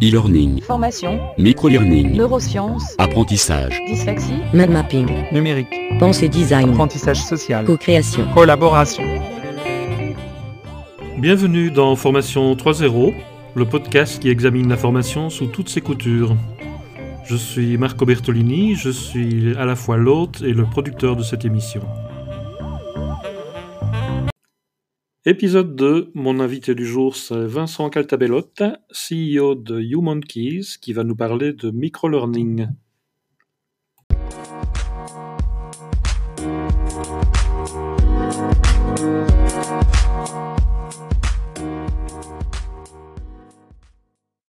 [0.00, 5.68] e-learning, Formation, micro-learning, neurosciences, apprentissage, dyslexie, Mind mapping, numérique,
[5.98, 8.24] pensée design, apprentissage social, co-création.
[8.34, 9.02] collaboration.
[11.18, 13.14] Bienvenue dans Formation 3.0,
[13.54, 16.34] le podcast qui examine la formation sous toutes ses coutures.
[17.24, 21.44] Je suis Marco Bertolini, je suis à la fois l'hôte et le producteur de cette
[21.44, 21.80] émission.
[25.26, 28.62] Épisode 2, mon invité du jour c'est Vincent Caltabellotte,
[28.92, 32.68] CEO de YouMonkeys, qui va nous parler de microlearning.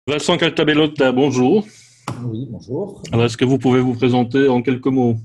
[0.08, 1.68] Vincent Caltabellotte, bonjour.
[2.26, 3.04] Oui, bonjour.
[3.12, 5.18] Alors, est-ce que vous pouvez vous présenter en quelques mots?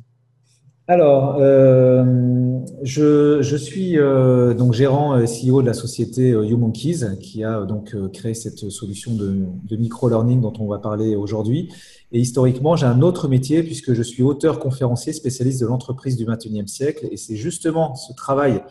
[0.90, 7.18] Alors, euh, je, je suis euh, donc gérant euh, CEO de la société euh, YouMonkeys
[7.20, 11.68] qui a euh, donc euh, créé cette solution de, micro-learning dont on va parler aujourd'hui.
[12.10, 16.24] Et historiquement, j'ai un autre métier puisque je suis auteur conférencier spécialiste de l'entreprise du
[16.24, 17.06] 21e siècle.
[17.10, 18.62] Et c'est justement ce travail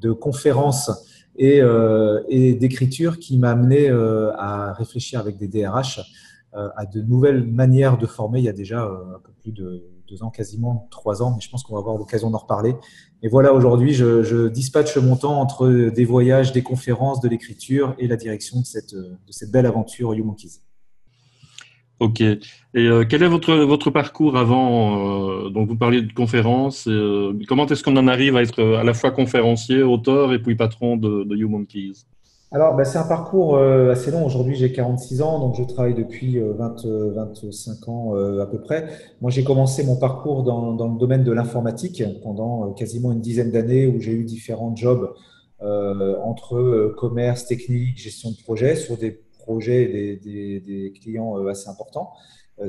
[0.00, 0.92] de conférence
[1.36, 1.60] et,
[2.28, 6.00] et d'écriture qui m'a amené à réfléchir avec des DRH
[6.52, 8.38] à de nouvelles manières de former.
[8.38, 11.50] Il y a déjà un peu plus de deux ans, quasiment trois ans, mais je
[11.50, 12.74] pense qu'on va avoir l'occasion d'en reparler.
[13.22, 17.94] Et voilà, aujourd'hui, je, je dispatche mon temps entre des voyages, des conférences, de l'écriture
[17.98, 20.60] et la direction de cette, de cette belle aventure YouMonkeys.
[22.00, 22.20] Ok.
[22.20, 22.40] Et
[22.76, 26.88] euh, quel est votre, parcours avant euh, Donc, vous parliez de conférences.
[26.88, 30.56] euh, comment est-ce qu'on en arrive à être à la fois conférencier, auteur et puis
[30.56, 32.04] patron de, de YouMonkeys
[32.54, 34.24] Alors, bah, c'est un parcours euh, assez long.
[34.24, 38.46] Aujourd'hui, j'ai 46 ans, donc je travaille depuis euh, 20, euh, 25 ans euh, à
[38.46, 38.86] peu près.
[39.20, 43.50] Moi, j'ai commencé mon parcours dans, dans le domaine de l'informatique pendant quasiment une dizaine
[43.50, 45.12] d'années où j'ai eu différents jobs
[45.62, 51.44] euh, entre commerce, technique, gestion de projet sur des projets et des, des, des clients
[51.48, 52.12] assez importants.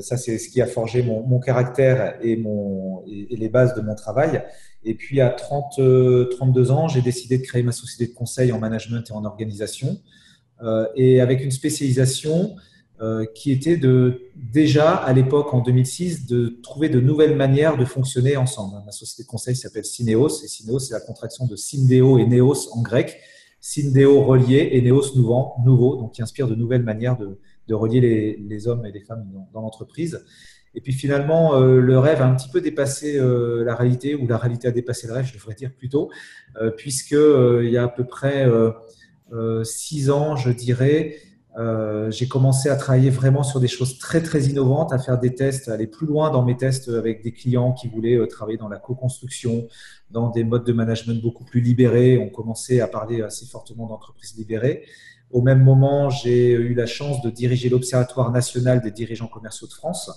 [0.00, 3.82] Ça, c'est ce qui a forgé mon, mon caractère et, mon, et les bases de
[3.82, 4.42] mon travail.
[4.86, 8.52] Et puis, à 30, euh, 32 ans, j'ai décidé de créer ma société de conseil
[8.52, 10.00] en management et en organisation.
[10.62, 12.56] Euh, et avec une spécialisation
[13.02, 17.84] euh, qui était de déjà à l'époque en 2006 de trouver de nouvelles manières de
[17.84, 18.76] fonctionner ensemble.
[18.86, 22.72] Ma société de conseil s'appelle Syneos et Syneos c'est la contraction de Syndeo et Neos
[22.72, 23.18] en grec.
[23.60, 28.86] Syndeo relié et Neos nouveau, donc qui inspire de nouvelles manières de, relier les, hommes
[28.86, 30.24] et les femmes dans l'entreprise.
[30.76, 34.28] Et puis finalement, euh, le rêve a un petit peu dépassé euh, la réalité, ou
[34.28, 36.10] la réalité a dépassé le rêve, je devrais dire plutôt,
[36.60, 38.46] euh, puisque euh, il y a à peu près
[39.64, 41.16] six ans, je dirais,
[42.10, 45.68] j'ai commencé à travailler vraiment sur des choses très très innovantes, à faire des tests,
[45.68, 48.78] à aller plus loin dans mes tests avec des clients qui voulaient travailler dans la
[48.78, 49.66] co-construction,
[50.10, 52.18] dans des modes de management beaucoup plus libérés.
[52.18, 54.84] On commençait à parler assez fortement d'entreprises libérées.
[55.32, 59.72] Au même moment, j'ai eu la chance de diriger l'Observatoire national des dirigeants commerciaux de
[59.72, 60.10] France,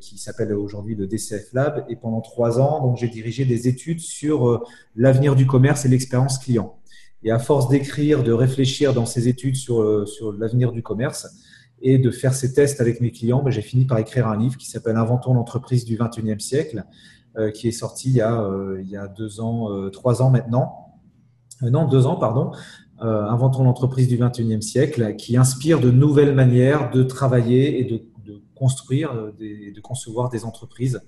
[0.00, 1.84] qui s'appelle aujourd'hui le DCF Lab.
[1.88, 4.64] Et pendant trois ans, donc, j'ai dirigé des études sur euh,
[4.94, 6.78] l'avenir du commerce et l'expérience client.
[7.22, 11.28] Et à force d'écrire, de réfléchir dans ces études sur, euh, sur l'avenir du commerce
[11.82, 14.56] et de faire ces tests avec mes clients, ben, j'ai fini par écrire un livre
[14.56, 16.84] qui s'appelle Inventons l'entreprise du 21e siècle,
[17.36, 20.22] euh, qui est sorti il y a, euh, il y a deux ans, euh, trois
[20.22, 20.86] ans maintenant.
[21.62, 22.52] Euh, non, deux ans, pardon.
[23.02, 28.02] Euh, Inventons l'entreprise du 21e siècle, qui inspire de nouvelles manières de travailler et de,
[28.26, 31.00] de construire, euh, des, de concevoir des entreprises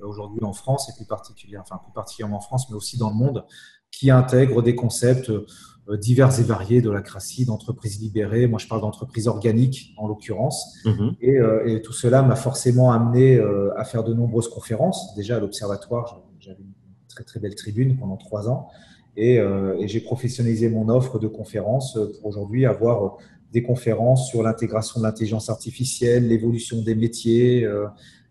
[0.00, 3.10] euh, aujourd'hui en France et plus particulièrement, enfin plus particulièrement en France, mais aussi dans
[3.10, 3.44] le monde,
[3.90, 8.46] qui intègrent des concepts euh, divers et variés de la cratie, d'entreprises libérées.
[8.46, 10.76] Moi, je parle d'entreprises organiques en l'occurrence.
[10.84, 11.16] Mhm.
[11.20, 13.38] Et, et tout cela m'a forcément amené
[13.76, 15.14] à faire de nombreuses conférences.
[15.14, 16.72] Déjà à l'Observatoire, j'avais une
[17.08, 18.68] très très belle tribune pendant trois ans.
[19.16, 23.18] Et, et j'ai professionnalisé mon offre de conférences pour aujourd'hui avoir
[23.52, 27.86] des conférences sur l'intégration de l'intelligence artificielle, l'évolution des métiers, euh,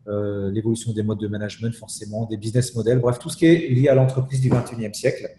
[0.07, 3.69] euh, l'évolution des modes de management forcément, des business models, bref, tout ce qui est
[3.69, 5.29] lié à l'entreprise du 21e siècle.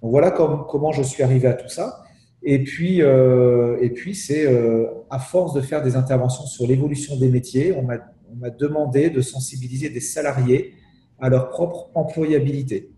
[0.00, 2.04] Donc voilà comme, comment je suis arrivé à tout ça.
[2.44, 7.16] Et puis, euh, et puis c'est euh, à force de faire des interventions sur l'évolution
[7.16, 7.98] des métiers, on m'a
[8.32, 10.72] on m'a demandé de sensibiliser des salariés
[11.20, 12.91] à leur propre employabilité.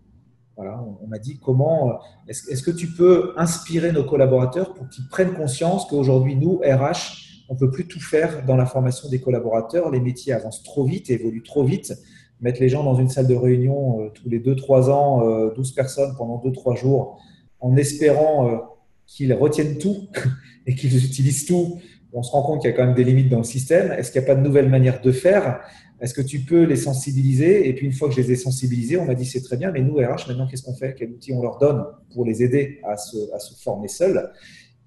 [0.55, 1.93] Voilà, on, m'a dit comment euh,
[2.27, 7.55] est-ce que tu peux inspirer nos collaborateurs pour qu'ils prennent conscience qu'aujourd'hui nous RH on
[7.55, 11.43] peut plus tout faire dans la formation des collaborateurs, les métiers avancent trop vite, évoluent
[11.43, 11.93] trop vite.
[12.41, 15.71] Mettre les gens dans une salle de réunion euh, tous les 2-3 ans, euh, 12
[15.73, 17.21] personnes pendant 2-3 jours,
[17.59, 18.57] en espérant euh,
[19.05, 20.07] qu'ils retiennent tout
[20.65, 21.79] et qu'ils utilisent tout,
[22.13, 23.91] on se rend compte qu'il y a quand même des limites dans le système.
[23.91, 25.61] Est-ce qu'il n'y a pas de nouvelles manières de faire?
[26.01, 27.69] Est-ce que tu peux les sensibiliser?
[27.69, 29.71] Et puis une fois que je les ai sensibilisés, on m'a dit c'est très bien,
[29.71, 30.95] mais nous, RH, maintenant, qu'est-ce qu'on fait?
[30.97, 34.31] Quel outil on leur donne pour les aider à se, à se former seuls?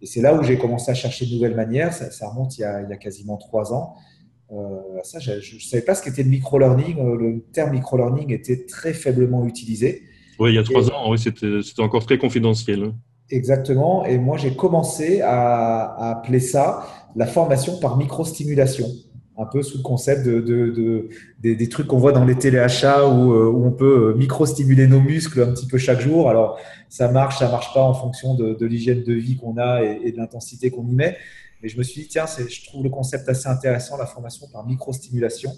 [0.01, 1.93] Et c'est là où j'ai commencé à chercher de nouvelles manières.
[1.93, 3.95] Ça, remonte il y, a, quasiment trois ans.
[5.03, 6.97] ça, je ne savais pas ce qu'était le micro-learning.
[6.97, 10.03] Le terme micro-learning était très faiblement utilisé.
[10.39, 12.85] Oui, il y a trois ans, oui, c'était encore très confidentiel.
[12.85, 12.95] Hein.
[13.31, 14.05] Exactement.
[14.05, 18.87] Et moi, j'ai commencé à, appeler ça la formation par microstimulation,
[19.39, 21.09] un peu sous le concept de,
[21.41, 25.41] des, trucs qu'on voit dans les téléachats où, euh, où on peut microstimuler nos muscles
[25.43, 26.29] un petit peu chaque jour.
[26.29, 26.59] Alors,
[26.89, 30.17] ça marche, ça marche pas en fonction de, l'hygiène de vie qu'on a et, de
[30.17, 31.17] l'intensité qu'on y met.
[31.63, 34.67] Mais je me suis dit, tiens, je trouve le concept assez intéressant, la formation par
[34.67, 35.53] microstimulation.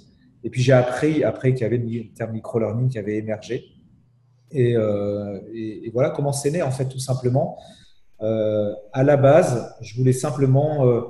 [0.44, 3.65] Et puis, j'ai appris après qu'il y avait le terme micro-learning qui avait émergé.
[4.55, 7.59] Euh, et, voilà comment c'est né, en fait, tout simplement.
[8.23, 11.03] Euh, à la base, je voulais simplement euh,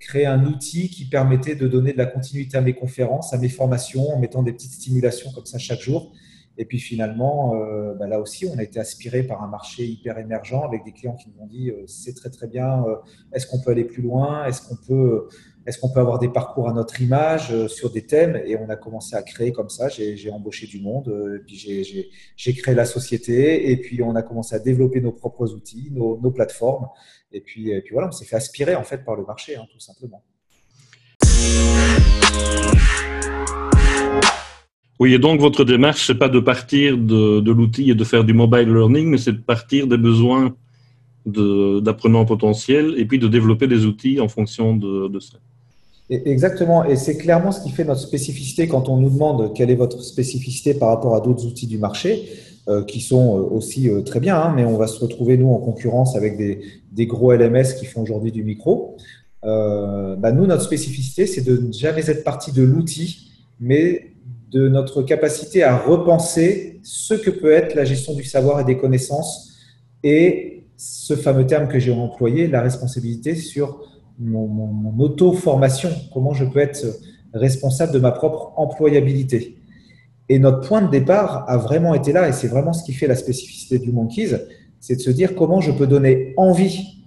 [0.00, 3.48] créer un outil qui permettait de donner de la continuité à mes conférences, à mes
[3.48, 6.12] formations, en mettant des petites stimulations comme ça chaque jour.
[6.60, 7.54] Et puis finalement,
[8.00, 11.14] bah là aussi, on a été aspiré par un marché hyper émergent avec des clients
[11.14, 12.84] qui nous ont dit c'est très très bien,
[13.32, 15.28] est-ce qu'on peut aller plus loin, est-ce qu'on peut
[15.68, 18.40] est-ce qu'on peut avoir des parcours à notre image euh, sur des thèmes?
[18.46, 19.90] Et on a commencé à créer comme ça.
[19.90, 24.54] J'ai embauché du monde, euh, puis j'ai créé la société, et puis on a commencé
[24.54, 26.86] à développer nos propres outils, nos, plateformes.
[27.32, 30.24] Et puis, voilà, on s'est fait aspirer en fait par le marché, hein, tout simplement.
[35.00, 38.32] Oui, et donc votre démarche, c'est pas de partir de, l'outil et de faire du
[38.32, 40.56] mobile learning, mais c'est de partir des besoins
[41.26, 45.38] d'apprenants potentiels et puis de développer des outils en fonction de ça.
[46.10, 49.74] Exactement, et c'est clairement ce qui fait notre spécificité quand on nous demande quelle est
[49.74, 52.30] votre spécificité par rapport à d'autres outils du marché,
[52.68, 55.50] euh, qui sont euh, aussi euh, très bien, hein, mais on va se retrouver, nous,
[55.50, 58.96] en concurrence avec des, gros LMS qui font aujourd'hui du micro.
[59.42, 64.12] Bah, nous, notre spécificité, c'est de ne jamais être parti de l'outil, mais
[64.50, 68.76] de notre capacité à repenser ce que peut être la gestion du savoir et des
[68.76, 69.54] connaissances
[70.02, 73.80] et ce fameux terme que j'ai employé, la responsabilité sur
[74.18, 76.86] mon, auto-formation, comment je peux être
[77.32, 79.56] responsable de ma propre employabilité.
[80.28, 83.06] Et notre point de départ a vraiment été là, et c'est vraiment ce qui fait
[83.06, 84.36] la spécificité du Monkeys,
[84.80, 87.04] c'est de se dire comment je peux donner envie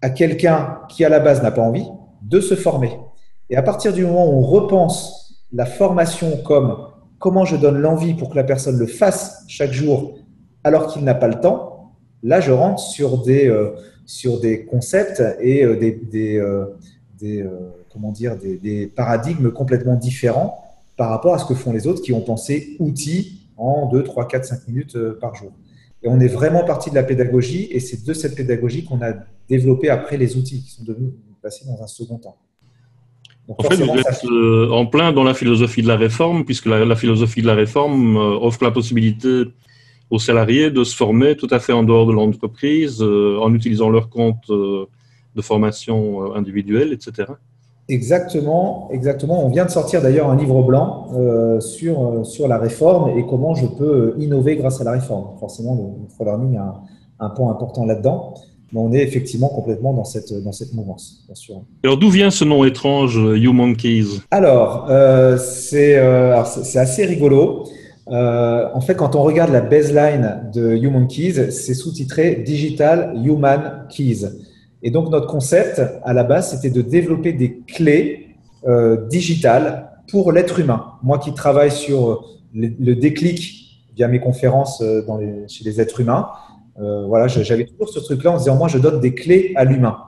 [0.00, 1.86] à quelqu'un qui à la base n'a pas envie
[2.22, 2.92] de se former.
[3.50, 6.76] Et à partir du moment où on repense la formation comme
[7.18, 10.14] comment je donne l'envie pour que la personne le fasse chaque jour
[10.64, 11.77] alors qu'il n'a pas le temps,
[12.22, 13.70] là je rentre sur des, euh,
[14.08, 16.64] sur des concepts et euh, des, euh,
[17.22, 17.44] euh,
[17.92, 20.64] comment dire, des, paradigmes complètement différents
[20.96, 24.26] par rapport à ce que font les autres qui ont pensé outils en 2, 3,
[24.26, 25.52] 4, 5 minutes par jour.
[26.02, 29.12] Et on est vraiment parti de la pédagogie et c'est de cette pédagogie qu'on a
[29.48, 31.12] développé après les outils qui sont devenus
[31.42, 32.36] passés dans un second temps.
[33.48, 37.42] en fait, vous êtes en plein dans la philosophie de la réforme, puisque la philosophie
[37.42, 39.44] de la réforme offre la possibilité
[40.10, 43.90] aux salariés de se former tout à fait en dehors de l'entreprise, euh, en utilisant
[43.90, 44.86] leur compte euh,
[45.34, 47.32] de formation euh, individuelle, etc.
[47.88, 49.44] Exactement, exactement.
[49.44, 51.08] On vient de sortir d'ailleurs un livre blanc
[51.60, 55.38] sur, sur la réforme et comment je peux innover grâce à la réforme.
[55.40, 56.82] Forcément, le micro-learning a
[57.20, 58.34] un, un point important là-dedans.
[58.72, 61.62] Mais on est effectivement complètement dans cette, dans cette mouvance, bien sûr.
[61.82, 64.20] Alors, d'où vient ce nom étrange, You Monkeys?
[64.30, 64.86] Alors,
[65.38, 65.96] c'est
[66.76, 67.64] assez rigolo.
[68.10, 73.86] Euh, en fait, quand on regarde la baseline de Human Keys, c'est sous-titré Digital Human
[73.90, 74.26] Keys.
[74.82, 80.32] Et donc, notre concept, à la base, c'était de développer des clés euh, digitales pour
[80.32, 80.92] l'être humain.
[81.02, 85.02] Moi qui travaille sur le, déclic via mes conférences euh,
[85.48, 86.28] chez les êtres humains,
[87.08, 89.98] voilà, j'avais toujours ce truc-là en disant, moi, je donne des clés à l'humain.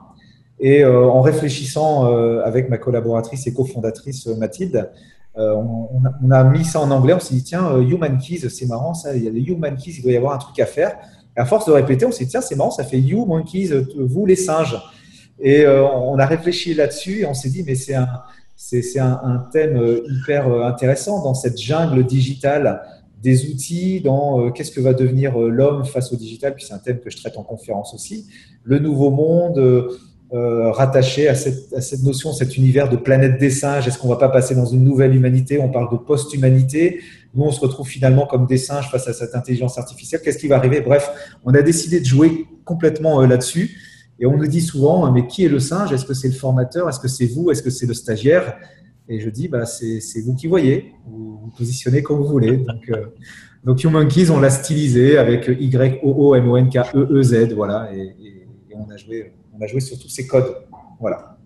[0.61, 2.05] Et en réfléchissant
[2.45, 4.89] avec ma collaboratrice et cofondatrice Mathilde,
[5.37, 8.65] euh, on, a, mis ça en anglais, on s'est dit, tiens, euh, Human Keys, c'est
[8.65, 10.65] marrant, ça, il y a les Human Keys, il doit y avoir un truc à
[10.65, 10.97] faire.
[11.37, 13.71] Et à force de répéter, on s'est dit, tiens, c'est marrant, ça fait You Monkeys,
[13.71, 14.77] euh, vous les singes.
[15.43, 18.07] Et on a réfléchi là-dessus et on s'est dit, mais c'est un,
[18.55, 22.83] c'est, un, thème hyper intéressant dans cette jungle digitale
[23.23, 26.99] des outils, dans qu'est-ce que va devenir l'homme face au digital, puis c'est un thème
[26.99, 28.27] que je traite en conférence aussi,
[28.63, 29.57] le nouveau monde,
[30.33, 33.87] euh, rattaché à cette, notion, cet univers de planète des singes.
[33.87, 35.59] Est-ce qu'on va pas passer dans une nouvelle humanité?
[35.59, 37.01] On parle de post-humanité.
[37.33, 40.21] Nous, on se retrouve finalement comme des singes face à cette intelligence artificielle.
[40.23, 40.81] Qu'est-ce qui va arriver?
[40.81, 41.09] Bref,
[41.43, 43.77] on a décidé de jouer complètement euh, là-dessus.
[44.19, 45.91] Et on nous dit souvent, mais qui est le singe?
[45.91, 46.87] Est-ce que c'est le formateur?
[46.87, 47.51] Est-ce que c'est vous?
[47.51, 48.55] Est-ce que c'est le stagiaire?
[49.09, 50.93] Et je dis, bah, c'est vous qui voyez.
[51.05, 52.55] Vous vous positionnez comme vous voulez.
[52.57, 57.53] Donc, euh, Human on l'a stylisé avec Y-O-O-M-O-N-K-E-E-Z.
[57.53, 57.89] Voilà.
[57.93, 58.15] Et,
[58.73, 60.55] on a joué on a joué sur tous ces codes.
[60.99, 61.37] Voilà.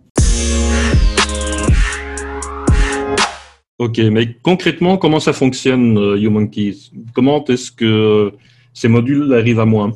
[3.78, 6.92] Ok, mais concrètement, comment ça fonctionne, euh, YouMonkeys?
[7.14, 8.32] Comment est-ce que
[8.74, 9.92] ces modules arrivent à moi?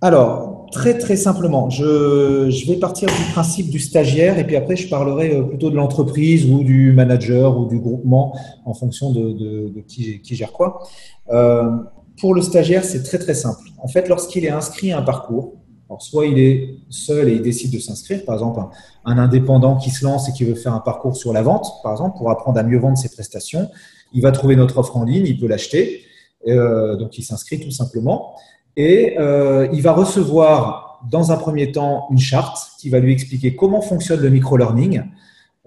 [0.00, 4.76] Alors, très très simplement, je, je, vais partir du principe du stagiaire et puis après
[4.76, 8.34] je parlerai euh, plutôt de l'entreprise ou du manager ou du groupement
[8.64, 10.82] en fonction de, de, de qui, qui, gère quoi.
[11.30, 11.68] Euh,
[12.18, 13.62] pour le stagiaire, c'est très très simple.
[13.78, 15.57] En fait, lorsqu'il est inscrit à un parcours,
[15.88, 18.60] alors soit il est seul et il décide de s'inscrire, par exemple
[19.04, 21.92] un, indépendant qui se lance et qui veut faire un parcours sur la vente, par
[21.92, 23.70] exemple, pour apprendre à mieux vendre ses prestations,
[24.12, 26.02] il va trouver notre offre en ligne, il peut l'acheter,
[26.46, 28.34] euh, donc il s'inscrit tout simplement.
[28.76, 33.56] Et euh, il va recevoir dans un premier temps une charte qui va lui expliquer
[33.56, 35.02] comment fonctionne le micro-learning,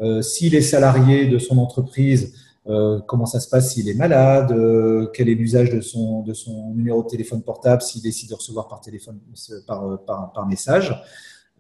[0.01, 2.33] euh, s'il est salarié de son entreprise,
[2.67, 6.33] euh, comment ça se passe s'il est malade, euh, quel est l'usage de son, de
[6.33, 9.19] son numéro de téléphone portable s'il décide de recevoir par téléphone,
[9.67, 10.95] par, par, par message.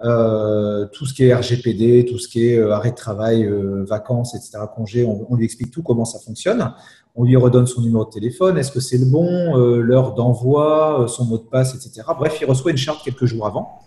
[0.03, 3.47] Euh, tout ce qui est RGPD, tout ce qui est arrêt de travail,
[3.87, 6.73] vacances, etc., congés, on, on, lui explique tout comment ça fonctionne
[7.15, 11.01] on lui redonne son numéro de téléphone, est-ce que c'est le bon, euh, l'heure d'envoi,
[11.01, 12.07] euh, son mot de passe, etc.
[12.17, 13.79] Bref, il reçoit une charte quelques jours avant.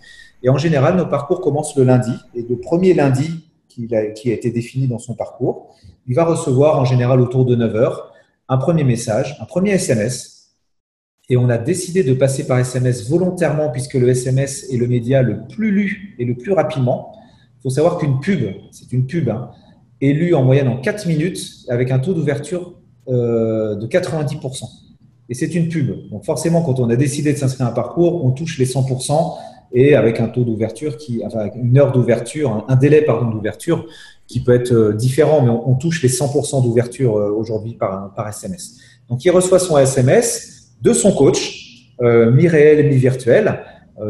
[0.42, 2.12] Et en général, nos parcours commencent le lundi.
[2.34, 5.74] Et le premier lundi qui a, qui a été défini dans son parcours,
[6.06, 8.12] il va recevoir en général autour de 9 heures
[8.48, 10.52] un premier message, un premier SMS.
[11.30, 15.22] Et on a décidé de passer par SMS volontairement puisque le SMS est le média
[15.22, 17.16] le plus lu et le plus rapidement.
[17.58, 19.50] Il faut savoir qu'une pub, c'est une pub, hein,
[20.02, 22.74] est lue en moyenne en 4 minutes avec un taux d'ouverture
[23.08, 24.64] euh, de 90%.
[25.30, 26.10] Et c'est une pub.
[26.10, 29.38] Donc forcément, quand on a décidé de s'inscrire à un parcours, on touche les 100%
[29.74, 33.86] et avec un taux d'ouverture qui, enfin, une heure d'ouverture, un délai pardon d'ouverture
[34.26, 38.78] qui peut être euh, différent, mais on, touche les 100% d'ouverture euh, aujourd'hui par, SMS.
[39.10, 43.60] Donc il reçoit son SMS de son coach, euh, mi-réel, mi-virtuel.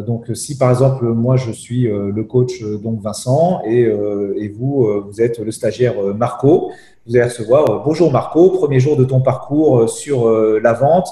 [0.07, 5.21] donc si par exemple moi je suis le coach donc Vincent et, et vous vous
[5.21, 6.71] êtes le stagiaire Marco,
[7.07, 10.73] vous allez recevoir euh, Bonjour Marco, premier jour de ton parcours euh, sur euh, la
[10.73, 11.07] vente.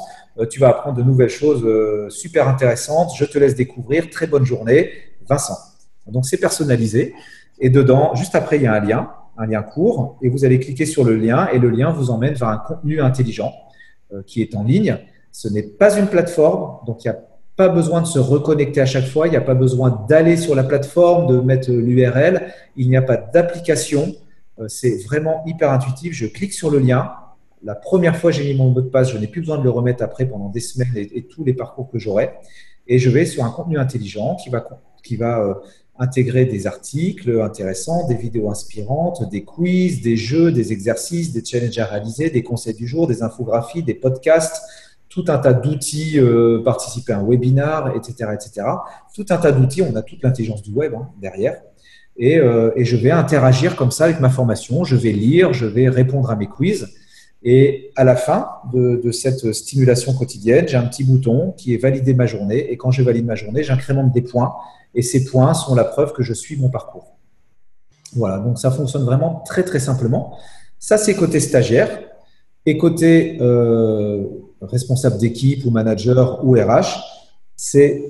[0.50, 1.66] Tu vas apprendre de nouvelles choses
[2.10, 3.10] super intéressantes.
[3.16, 4.08] Je te laisse découvrir.
[4.10, 4.90] Très bonne journée,
[5.28, 5.58] Vincent.
[6.06, 7.14] Donc c'est personnalisé.
[7.58, 10.58] Et dedans, juste après, il y a un lien, un lien court, et vous allez
[10.58, 13.52] cliquer sur le lien, et le lien vous emmène vers un contenu intelligent
[14.26, 14.98] qui est en ligne.
[15.30, 17.20] Ce n'est pas une plateforme, donc il n'y a
[17.56, 20.54] pas besoin de se reconnecter à chaque fois, il n'y a pas besoin d'aller sur
[20.54, 24.14] la plateforme, de mettre l'URL, il n'y a pas d'application,
[24.58, 26.12] euh, c'est vraiment hyper intuitif.
[26.12, 27.12] Je clique sur le lien.
[27.64, 29.12] La première fois, j'ai mis mon mot de passe.
[29.12, 31.90] Je n'ai plus besoin de le remettre après pendant des semaines et, tous les parcours
[31.90, 32.32] que j'aurai.
[32.88, 34.66] Et je vais sur un contenu intelligent qui va,
[35.04, 35.54] qui va euh,
[35.98, 41.78] intégrer des articles intéressants, des vidéos inspirantes, des quiz, des jeux, des exercices, des challenges
[41.78, 44.60] à réaliser, des conseils du jour, des infographies, des podcasts,
[45.08, 48.66] tout un tas d'outils, euh, participer à un webinar, etc., etc.
[49.14, 49.82] Tout un tas d'outils.
[49.82, 51.60] On a toute l'intelligence du web hein, derrière.
[52.20, 54.84] Euh, et, je vais interagir comme ça avec ma formation.
[54.84, 56.88] Je vais lire, je vais répondre à mes quiz.
[57.44, 62.14] Et à la fin de, cette stimulation quotidienne, j'ai un petit bouton qui est valider
[62.14, 62.70] ma journée.
[62.72, 64.54] Et quand je valide ma journée, j'incrémente des points.
[64.94, 67.16] Et ces points sont la preuve que je suis mon parcours.
[68.14, 70.36] Voilà, donc ça fonctionne vraiment très très simplement.
[70.78, 72.00] Ça, c'est côté stagiaire.
[72.64, 74.24] Et côté euh,
[74.60, 77.02] responsable d'équipe ou manager ou RH,
[77.56, 78.04] c'est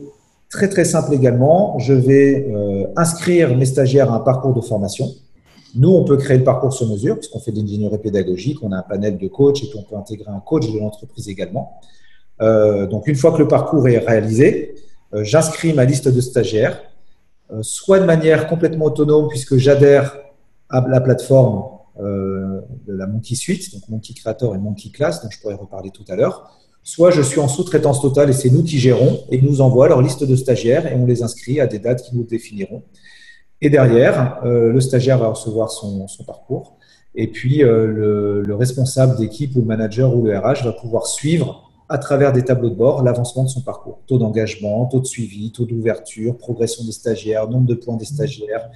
[0.52, 5.08] Très très simple également, je vais euh, inscrire mes stagiaires à un parcours de formation.
[5.75, 8.79] Nous, on peut créer le parcours sur mesure, puisqu'on fait de l'ingénierie pédagogique, on a
[8.79, 11.81] un panel de coachs et puis on peut intégrer un coach de l'entreprise également.
[12.41, 14.75] Euh, donc, une fois que le parcours est réalisé,
[15.14, 16.83] euh, j'inscris ma liste de stagiaires,
[17.61, 20.17] soit de manière complètement autonome, puisque j'adhère
[20.71, 21.64] à la plateforme
[21.99, 22.64] de
[22.95, 26.17] la Monkey Suite, donc Monkey Creator et Monkey Class, dont je pourrais reparler tout à
[26.17, 26.50] l'heure,
[26.83, 30.02] soit je suis en sous-traitance totale et c'est nous qui gérons et nous envoient leur
[30.02, 32.83] liste de stagiaires et on les inscrit à des dates qui nous définiront.
[33.64, 36.76] Et derrière, euh, le stagiaire va recevoir son, parcours
[37.14, 41.71] et puis euh, le, responsable d'équipe ou le manager ou le RH va pouvoir suivre
[41.88, 44.00] à travers des tableaux de bord l'avancement de son parcours.
[44.09, 48.69] Taux d'engagement, taux de suivi, taux d'ouverture, progression des stagiaires, nombre de points des stagiaires,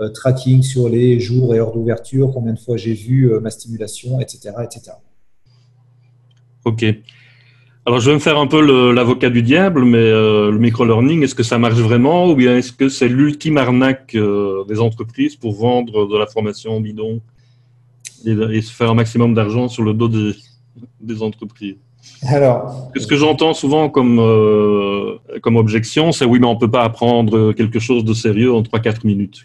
[0.00, 4.18] euh, tracking sur les jours et heures d'ouverture, combien de fois j'ai vu ma stimulation,
[4.20, 4.96] etc., etc.
[6.64, 6.84] Ok.
[7.84, 11.34] Alors, je vais me faire un peu l'avocat du diable, mais euh, le micro-learning, est-ce
[11.34, 15.54] que ça marche vraiment ou bien est-ce que c'est l'ultime arnaque euh, des entreprises pour
[15.54, 17.20] vendre de la formation bidon
[18.24, 21.74] et, se faire un maximum d'argent sur le dos des, entreprises?
[22.28, 26.70] Alors, ce que j'entends souvent comme, euh, comme objection, c'est oui, mais on ne peut
[26.70, 29.44] pas apprendre quelque chose de sérieux en 3-4 minutes.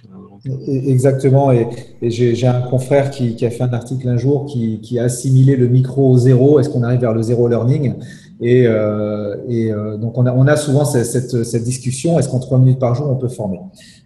[0.67, 1.67] Exactement, et,
[2.03, 5.67] j'ai un confrère qui, a fait un article un jour qui, qui a assimilé le
[5.67, 6.59] micro au zéro.
[6.59, 7.95] Est-ce qu'on arrive vers le zéro learning?
[8.39, 12.29] Et, euh, et euh, donc, on a, on a souvent cette, cette, cette discussion, est-ce
[12.29, 13.59] qu'en trois minutes par jour, on peut former?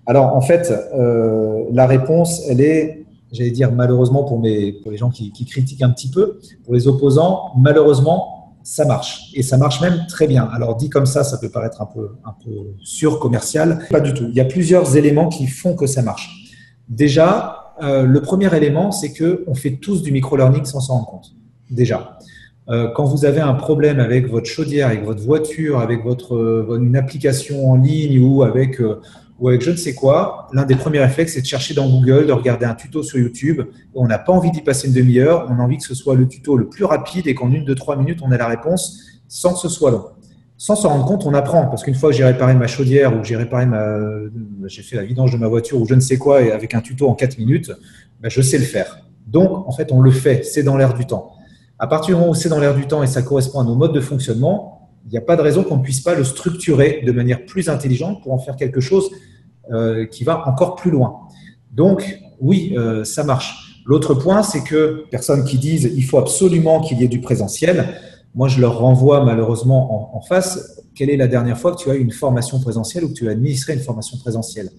[0.06, 4.98] Alors, en fait, euh, la réponse, elle est, j'allais dire malheureusement pour, mes, pour les
[4.98, 9.32] gens qui, qui, critiquent un petit peu, pour les opposants, malheureusement, ça marche.
[9.34, 10.48] Et ça marche même très bien.
[10.54, 12.52] Alors dit comme ça, ça peut paraître un peu, un peu
[12.84, 13.86] sur-commercial.
[13.90, 14.26] Pas du tout.
[14.30, 16.30] Il y a plusieurs éléments qui font que ça marche.
[16.88, 21.36] Déjà, euh, le premier élément, c'est qu'on fait tous du micro-learning sans s'en rendre compte.
[21.70, 22.18] Déjà.
[22.70, 26.80] Euh, quand vous avez un problème avec votre chaudière, avec votre voiture, avec votre, euh,
[26.82, 28.80] une application en ligne ou avec
[29.42, 32.28] ou avec je ne sais quoi, l'un des premiers réflexes, c'est de chercher dans Google,
[32.28, 33.64] de regarder un tuto sur YouTube.
[33.96, 36.28] On n'a pas envie d'y passer une demi-heure, on a envie que ce soit le
[36.28, 39.54] tuto le plus rapide et qu'en une, deux, trois minutes, on ait la réponse sans
[39.54, 40.06] que ce soit long.
[40.58, 41.66] Sans s'en rendre compte, on apprend.
[41.66, 43.98] Parce qu'une fois que j'ai réparé ma chaudière ou j'ai réparé ma,
[44.68, 46.82] j'ai fait la vidange de ma voiture ou je ne sais quoi, et avec un
[46.82, 47.72] tuto en quatre minutes,
[48.22, 49.00] ben je sais le faire.
[49.26, 50.46] Donc, en fait, on le fait.
[50.46, 51.32] C'est dans l'air du temps.
[51.82, 53.74] À partir du moment où c'est dans l'air du temps et ça correspond à nos
[53.74, 57.02] modes de fonctionnement, il n'y a pas de raison qu'on ne puisse pas le structurer
[57.04, 59.10] de manière plus intelligente pour en faire quelque chose
[59.72, 61.22] euh, qui va encore plus loin.
[61.72, 63.82] Donc, oui, euh, ça marche.
[63.88, 67.96] L'autre point, c'est que personnes qui disent il faut absolument qu'il y ait du présentiel,
[68.36, 71.96] moi, je leur renvoie malheureusement en, face, quelle est la dernière fois que tu as
[71.96, 74.70] eu une formation présentielle ou que tu as administré une formation présentielle?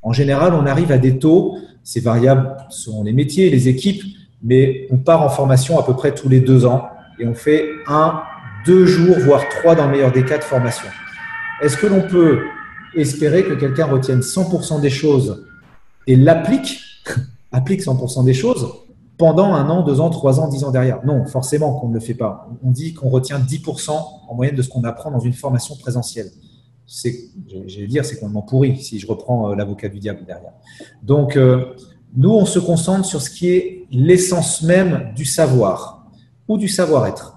[0.00, 4.04] En général, on arrive à des taux, c'est variable selon les métiers, les équipes,
[4.42, 7.68] mais on part en formation à peu près tous les deux ans et on fait
[7.86, 8.22] un,
[8.66, 10.88] deux jours, voire trois dans le meilleur des cas de formation.
[11.62, 12.40] Est-ce que l'on peut
[12.94, 15.46] espérer que quelqu'un retienne 100% des choses
[16.06, 16.80] et l'applique,
[17.52, 18.66] applique 100% des choses
[19.18, 21.04] pendant un an, deux ans, trois ans, dix ans derrière?
[21.04, 22.48] Non, forcément qu'on ne le fait pas.
[22.64, 26.30] On dit qu'on retient 10% en moyenne de ce qu'on apprend dans une formation présentielle.
[26.84, 27.14] C'est,
[27.48, 30.52] vais dire, c'est complètement pourri si je reprends euh, l'avocat du diable derrière.
[31.02, 31.74] Donc, euh,
[32.14, 36.06] nous, on se concentre sur ce qui est l'essence même du savoir
[36.48, 37.32] ou du savoir-être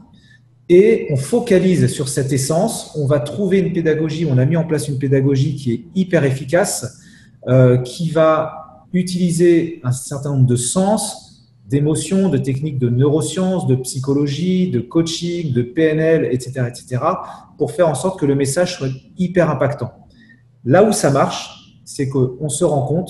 [0.69, 2.91] et on focalise sur cette essence.
[2.95, 6.23] On va trouver une pédagogie, on a mis en place une pédagogie qui est hyper
[6.23, 6.99] efficace,
[7.47, 13.75] euh, qui va utiliser un certain nombre de sens, d'émotions, de techniques de neurosciences, de
[13.75, 17.01] psychologie, de coaching, de PNL, etc., etc.,
[17.57, 19.91] pour faire en sorte que le message soit hyper impactant.
[20.63, 23.09] Là où ça marche, c'est qu'on se rend compte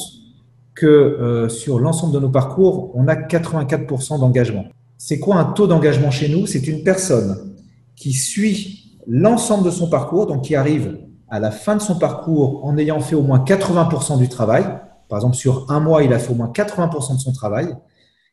[0.75, 4.65] que euh, sur l'ensemble de nos parcours, on a 84% d'engagement.
[4.97, 6.45] C'est quoi un taux d'engagement chez nous?
[6.45, 7.53] C'est une personne
[7.95, 10.99] qui suit l'ensemble de son parcours, donc qui arrive
[11.29, 14.63] à la fin de son parcours en ayant fait au moins 80% du travail.
[15.07, 17.75] Par exemple, sur un mois, il a fait au moins 80% de son travail.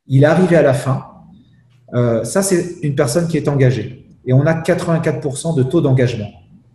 [0.06, 1.04] Il est arrivé à la fin.
[1.94, 4.08] Euh, ça, c'est une personne qui est engagée.
[4.24, 6.30] Et on a 84% de taux d'engagement,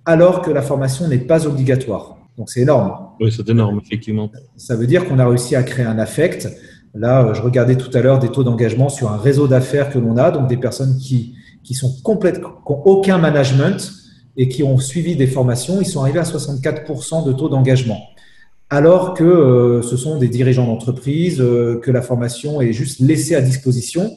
[0.05, 2.16] alors que la formation n'est pas obligatoire.
[2.37, 2.93] Donc, c'est énorme.
[3.19, 4.29] Oui, c'est énorme, effectivement.
[4.55, 6.47] Ça veut dire qu'on a réussi à créer un affect.
[6.93, 9.99] Là, euh, je regardais tout à l'heure des taux d'engagement sur un réseau d'affaires que
[9.99, 13.91] l'on a, donc des personnes qui, qui sont complètes, qui n'ont aucun management
[14.37, 17.99] et qui ont suivi des formations, ils sont arrivés à 64% de taux d'engagement.
[18.69, 23.33] Alors que euh, ce sont des dirigeants d'entreprise, euh, que la formation est juste laissée
[23.33, 24.11] à disposition.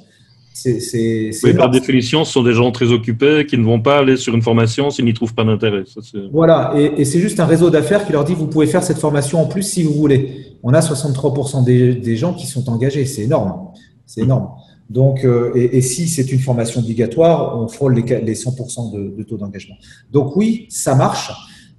[0.52, 4.16] C'est, oui, par définition, ce sont des gens très occupés qui ne vont pas aller
[4.16, 5.84] sur une formation s'ils n'y trouvent pas d'intérêt.
[6.32, 9.40] voilà, et, c'est juste un réseau d'affaires qui leur dit vous pouvez faire cette formation
[9.40, 10.56] en plus si vous voulez.
[10.62, 13.70] On a 63% des, des, gens qui sont engagés, c'est énorme.
[14.04, 14.48] C'est énorme.
[14.90, 19.76] Donc, euh, et, si c'est une formation obligatoire, on frôle les, 100% de, taux d'engagement.
[20.10, 21.30] Donc oui, ça marche.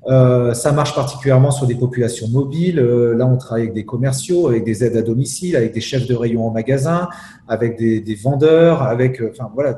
[0.07, 2.79] Euh, ça marche particulièrement sur des populations mobiles.
[2.79, 6.07] Euh, là, on travaille avec des commerciaux, avec des aides à domicile, avec des chefs
[6.07, 7.07] de rayon en magasin,
[7.47, 9.77] avec des, vendeurs, avec, enfin voilà,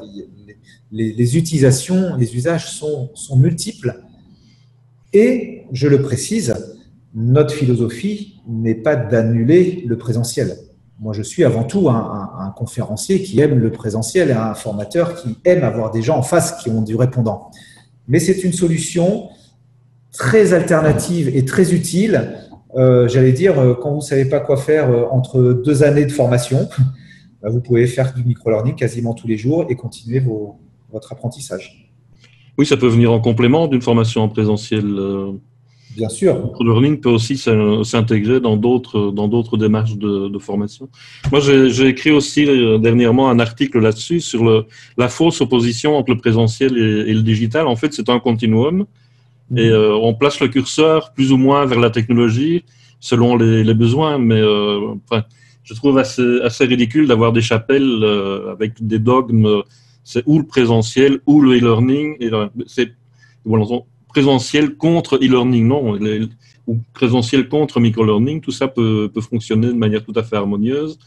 [0.91, 4.01] les, utilisations, les usages sont, sont multiples.
[5.11, 6.55] Et je le précise,
[7.13, 10.55] notre philosophie n'est pas d'annuler le présentiel.
[10.99, 15.37] Moi, je suis avant tout un, conférencier qui aime le présentiel et un formateur qui
[15.43, 17.51] aime avoir des gens en face qui ont du répondant.
[18.07, 19.29] Mais c'est une solution
[20.13, 22.37] très alternative et très utile.
[22.75, 26.05] Euh, j'allais dire, euh, quand vous ne savez pas quoi faire euh, entre deux années
[26.05, 26.69] de formation,
[27.41, 30.23] bah, vous pouvez faire du micro-learning quasiment tous les jours et continuer
[30.91, 31.91] votre apprentissage.
[32.57, 34.85] Oui, ça peut venir en complément d'une formation en présentiel.
[35.95, 36.53] Bien sûr.
[36.59, 40.87] Le learning peut aussi s'intégrer dans d'autres dans d'autres démarches de, formation.
[41.31, 42.45] Moi, j'ai écrit aussi
[42.79, 44.65] dernièrement un article là-dessus sur le,
[44.97, 47.65] la fausse opposition entre le présentiel et, le digital.
[47.67, 48.85] En fait, c'est un continuum.
[49.55, 52.65] Et euh, on place le curseur plus ou moins vers la technologie
[52.99, 54.17] selon les, besoins.
[54.17, 55.23] Mais euh, enfin,
[55.63, 58.03] je trouve assez, assez ridicule d'avoir des chapelles
[58.51, 59.63] avec des dogmes.
[60.03, 62.17] C'est ou le présentiel ou le e-learning.
[62.65, 62.93] C'est
[64.07, 65.97] présentiel contre e-learning, non,
[66.67, 70.97] ou présentiel contre micro-learning, tout ça peut, peut, fonctionner de manière tout à fait harmonieuse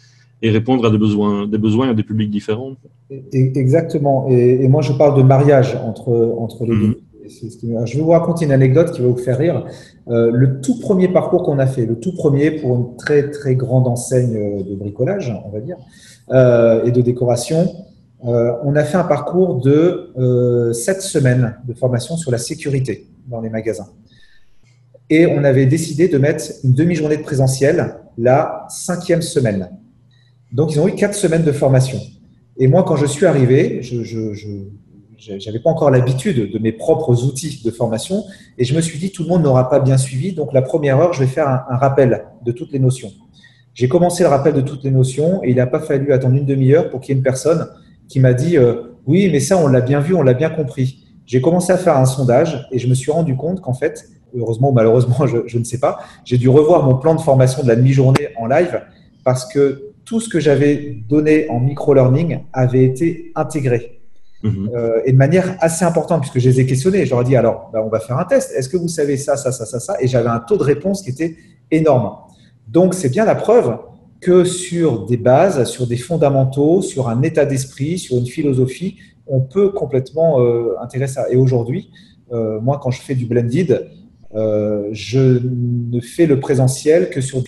[0.43, 2.75] et répondre à des besoins, des besoins à des publics différents.
[3.33, 4.29] Exactement.
[4.29, 7.01] Et, moi, je parle de mariage entre, entre les deux.
[7.29, 9.67] Je vais vous raconter une anecdote qui va vous faire rire.
[10.09, 13.55] Euh, le tout premier parcours qu'on a fait, le tout premier pour une très très
[13.55, 15.77] grande enseigne de bricolage, on va dire,
[16.31, 17.69] euh, et de décoration,
[18.23, 23.51] on a fait un parcours de sept semaines de formation sur la sécurité dans les
[23.51, 23.89] magasins.
[25.09, 29.71] Et on avait décidé de mettre une demi-journée de présentiel la cinquième semaine.
[30.53, 31.99] Donc, ils ont eu quatre semaines de formation.
[32.59, 34.03] Et moi, quand je suis arrivé, je,
[35.47, 38.25] n'avais pas encore l'habitude de mes propres outils de formation
[38.59, 40.33] et je me suis dit tout le monde n'aura pas bien suivi.
[40.33, 43.11] Donc, la première heure, je vais faire un, rappel de toutes les notions.
[43.75, 46.47] J'ai commencé le rappel de toutes les notions et il n'a pas fallu attendre une
[46.47, 47.69] demi-heure pour qu'il y ait une personne
[48.09, 51.05] qui m'a dit euh, Oui, mais ça, on l'a bien vu, on l'a bien compris.
[51.27, 54.71] J'ai commencé à faire un sondage et je me suis rendu compte qu'en fait, heureusement
[54.71, 57.77] ou malheureusement, je, ne sais pas, j'ai dû revoir mon plan de formation de la
[57.77, 58.81] demi-journée en live
[59.25, 63.96] parce que tout ce que j'avais donné en micro-learning avait été intégré.
[64.47, 64.71] Mhm.
[64.75, 67.05] Euh, et de manière assez importante, puisque je les ai questionnés.
[67.05, 68.53] Je leur ai dit alors, ben, on va faire un test.
[68.57, 69.97] Est-ce que vous savez ça, ça, ça, ça, ça?
[70.01, 71.37] Et j'avais un taux de réponse qui était
[71.71, 72.17] énorme.
[72.69, 73.79] Donc, c'est bien la preuve
[74.21, 79.41] que sur des bases, sur des fondamentaux, sur un état d'esprit, sur une philosophie, on
[79.41, 81.31] peut complètement euh, intégrer ça.
[81.31, 81.91] Et aujourd'hui,
[82.33, 83.89] euh, moi, quand je fais du blended,
[84.35, 87.43] euh, je ne fais le présentiel que sur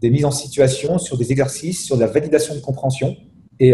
[0.00, 3.16] des mises en situation, sur des exercices, sur de la validation de compréhension.
[3.60, 3.72] Et,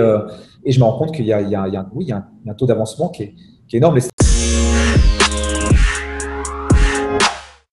[0.65, 1.41] et je me rends compte qu'il y, a,
[1.95, 3.35] oui, il y a un, taux d'avancement qui est,
[3.69, 3.99] qui est énorme.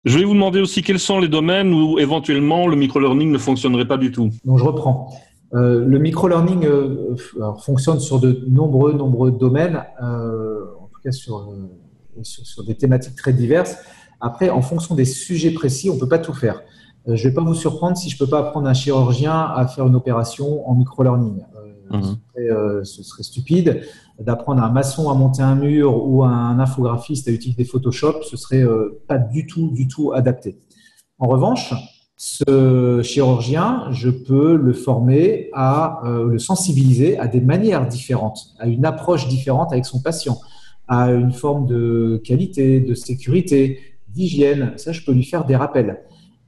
[0.04, 3.86] Je vais vous demander aussi quels sont les domaines où éventuellement le micro-learning ne fonctionnerait
[3.86, 4.30] pas du tout.
[4.44, 5.12] Donc je reprends.
[5.54, 7.14] Euh, le micro-learning euh,
[7.60, 11.54] fonctionne sur de nombreux, nombreux domaines, euh, en tout cas sur,
[12.22, 13.76] sur, des thématiques très diverses.
[14.20, 16.62] Après, en fonction des sujets précis, on ne peut pas tout faire.
[17.06, 19.68] je ne vais pas vous surprendre si je ne peux pas apprendre un chirurgien à
[19.68, 21.42] faire une opération en micro-learning.
[21.90, 22.84] Mhm.
[22.84, 23.82] ce, serait, stupide.
[24.20, 28.64] D'apprendre un maçon à monter un mur ou un infographiste à utiliser Photoshop, ce serait
[29.08, 30.56] pas du tout, du tout adapté.
[31.18, 31.74] En revanche,
[32.24, 38.68] ce chirurgien, je peux le former à euh, le sensibiliser à des manières différentes, à
[38.68, 40.38] une approche différente avec son patient,
[40.86, 44.72] à une forme de qualité, de sécurité, d'hygiène.
[44.76, 46.00] Ça, je peux lui faire des rappels.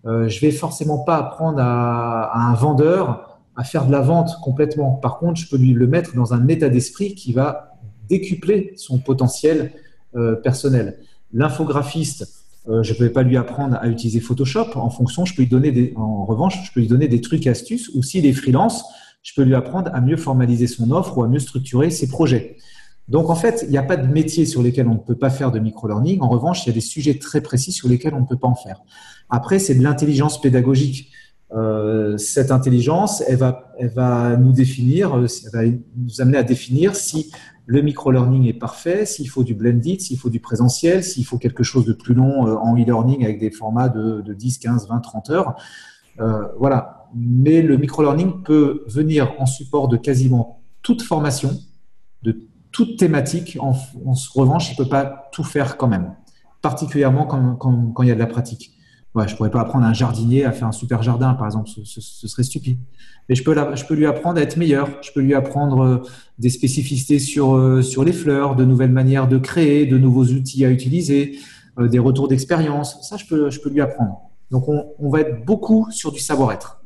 [0.07, 4.93] Euh, je vais forcément pas apprendre à, un vendeur à faire de la vente complètement.
[4.93, 8.99] Par contre, je peux lui le mettre dans un état d'esprit qui va décupler son
[8.99, 9.73] potentiel
[10.17, 10.99] euh, personnel.
[11.33, 14.77] L'infographiste, euh, je ne peux pas lui apprendre à utiliser Photoshop.
[14.77, 17.91] En fonction, je peux lui donner en revanche, je peux lui donner des trucs astuces.
[17.95, 18.85] Ou s'il est freelance,
[19.23, 22.57] je peux lui apprendre à mieux formaliser son offre ou à mieux structurer ses projets.
[23.09, 25.31] Donc en fait, il n'y a pas de métier sur lesquels on ne peut pas
[25.31, 26.21] faire de micro-learning.
[26.21, 28.49] En revanche, il y a des sujets très précis sur lesquels on ne peut pas
[28.49, 28.83] en faire.
[29.29, 31.11] Après, c'est de l'intelligence pédagogique.
[31.55, 37.31] Euh, cette intelligence, elle va, nous définir, euh, elle va nous amener à définir si
[37.67, 41.63] le micro-learning est parfait, s'il faut du blended, s'il faut du présentiel, s'il faut quelque
[41.63, 45.31] chose de plus long euh, en e-learning avec des formats de, 10, 15, 20, 30
[45.31, 45.55] heures.
[46.59, 47.09] Voilà.
[47.15, 51.57] Mais le micro-learning peut venir en support de quasiment toute formation,
[52.23, 53.57] de toute thématique.
[53.61, 53.73] En,
[54.35, 56.15] revanche, il ne peut pas tout faire quand même,
[56.61, 58.74] particulièrement quand il y a de la pratique
[59.15, 62.01] ouais, je pourrais pas apprendre un jardinier à faire un super jardin, par exemple, ce,
[62.01, 62.79] serait stupide.
[63.29, 64.89] Mais je peux, je peux lui apprendre à être meilleur.
[65.03, 66.03] Je peux lui apprendre euh,
[66.39, 70.65] des spécificités sur, euh, sur les fleurs, de nouvelles manières de créer, de nouveaux outils
[70.65, 71.39] à utiliser,
[71.79, 72.99] euh, des retours d'expérience.
[73.09, 74.21] Ça, je peux, je peux lui apprendre.
[74.51, 76.85] Donc, on, on va être beaucoup sur du savoir-être.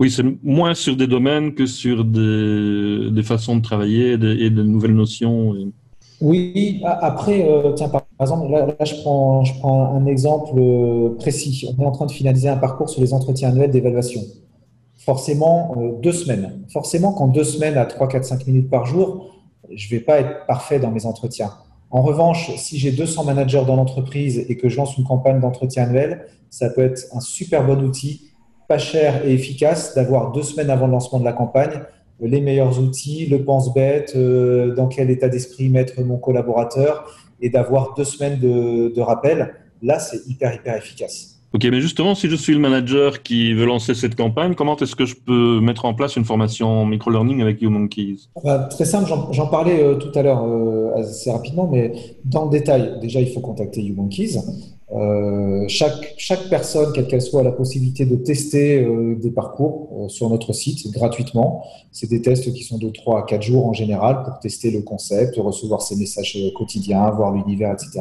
[0.00, 4.62] Oui, c'est moins sur des domaines que sur des, des façons de travailler et de,
[4.62, 5.54] nouvelles notions.
[6.22, 11.68] Oui, après, euh, tiens, par exemple, là, je, prends, je prends un exemple euh, précis.
[11.76, 14.20] On est en train de finaliser un parcours sur les entretiens annuels d'évaluation.
[14.94, 16.62] Forcément, euh, deux semaines.
[16.72, 19.32] Forcément, qu'en deux semaines à 3, 4, 5 minutes par jour,
[19.68, 21.50] je ne vais pas être parfait dans mes entretiens.
[21.90, 25.84] En revanche, si j'ai 200 managers dans l'entreprise et que je lance une campagne d'entretien
[25.84, 28.30] annuel, ça peut être un super bon outil,
[28.68, 31.82] pas cher et efficace, d'avoir deux semaines avant le lancement de la campagne
[32.26, 37.94] les meilleurs outils, le pense-bête, euh, dans quel état d'esprit mettre mon collaborateur et d'avoir
[37.94, 39.54] deux semaines de, rappel.
[39.82, 41.31] Là, c'est hyper, hyper efficace.
[41.54, 44.96] Ok, mais justement, si je suis le manager qui veut lancer cette campagne, comment est-ce
[44.96, 48.28] que je peux mettre en place une formation micro-learning avec YouMonkeys?
[48.70, 51.92] Très simple, j'en parlais euh, tout à l'heure euh, assez rapidement, mais
[52.24, 54.38] dans le détail, déjà, il faut contacter YouMonkeys.
[54.94, 58.86] Euh, chaque, chaque personne, quelle qu'elle soit, a la possibilité de tester
[59.20, 61.66] des parcours sur notre site gratuitement.
[61.90, 64.80] C'est des tests qui sont de 3 à 4 jours en général pour tester le
[64.80, 68.00] concept, recevoir ses messages quotidiens, voir l'univers, etc.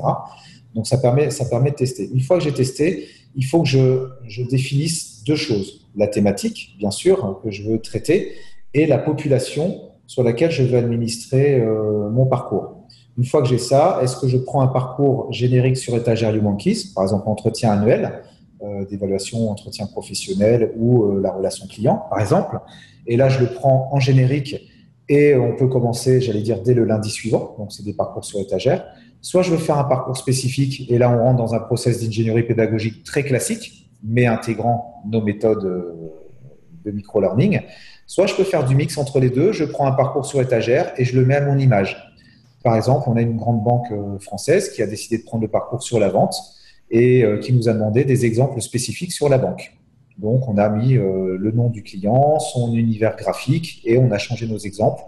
[0.74, 2.10] Donc ça permet, ça permet de tester.
[2.14, 5.88] Une fois que j'ai testé, il faut que je, définisse deux choses.
[5.96, 8.34] La thématique, bien sûr, que je veux traiter,
[8.74, 11.62] et la population sur laquelle je veux administrer
[12.12, 12.82] mon parcours.
[13.18, 16.94] Une fois que j'ai ça, est-ce que je prends un parcours générique sur étagère YouMonkeys,
[16.96, 18.24] par exemple entretien annuel,
[18.64, 22.60] euh, d'évaluation, entretien professionnel ou euh, la relation client, par exemple,
[23.08, 24.56] et là je le prends en générique
[25.10, 27.56] et on peut commencer, j'allais dire, dès le lundi suivant.
[27.58, 28.86] Donc, c'est des parcours sur étagère.
[29.22, 32.44] Soit je veux faire un parcours spécifique et là, on rentre dans un process d'ingénierie
[32.44, 36.12] pédagogique très classique, mais intégrant nos méthodes euh,
[36.84, 37.62] de micro-learning.
[38.08, 39.52] Soit je peux faire du mix entre les deux.
[39.52, 41.98] Je prends un parcours sur étagère et je le mets à mon image.
[42.64, 45.50] Par exemple, on a une grande banque euh, française qui a décidé de prendre le
[45.50, 46.36] parcours sur la vente
[46.90, 49.78] et euh, qui nous a demandé des exemples spécifiques sur la banque.
[50.18, 54.46] Donc, on a mis le nom du client, son univers graphique et on a changé
[54.46, 55.02] nos exemples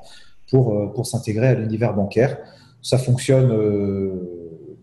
[0.50, 2.38] pour, pour s'intégrer à l'univers bancaire.
[2.84, 3.52] Ça fonctionne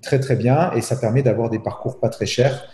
[0.02, 2.66] très très bien et ça permet d'avoir des parcours pas très chers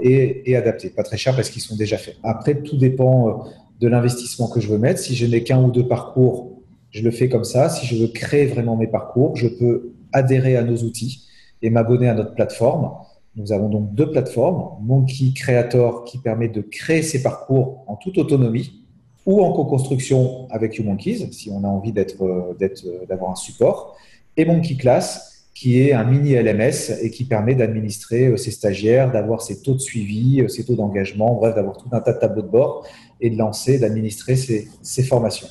[0.00, 0.88] et, et, adaptés.
[0.88, 2.16] Pas très chers parce qu'ils sont déjà faits.
[2.22, 3.44] Après, tout dépend
[3.80, 5.00] de l'investissement que je veux mettre.
[5.00, 7.68] Si je n'ai qu'un ou deux parcours, je le fais comme ça.
[7.68, 11.26] Si je veux créer vraiment mes parcours, je peux adhérer à nos outils
[11.62, 12.92] et m'abonner à notre plateforme.
[13.36, 18.16] Nous avons donc deux plateformes, Monkey Creator qui permet de créer ses parcours en toute
[18.16, 18.82] autonomie
[19.26, 23.96] ou en co-construction avec YouMonkeys si on a envie d'avoir un support,
[24.36, 29.10] et Monkey Class qui est un mini LMS et qui permet d'administrer euh, ses stagiaires,
[29.10, 32.18] d'avoir ses taux de suivi, euh, ses taux d'engagement, bref, d'avoir tout un tas de
[32.18, 32.86] tableaux de bord
[33.22, 35.48] et de lancer, d'administrer ses, formations.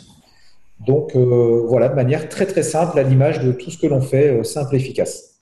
[0.86, 4.02] Donc euh, voilà, de manière très très simple, à l'image de tout ce que l'on
[4.02, 5.36] fait, simple et efficace.